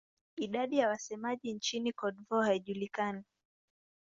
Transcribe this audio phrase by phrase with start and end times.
[0.37, 3.23] Idadi ya wasemaji nchini Cote d'Ivoire haijulikani.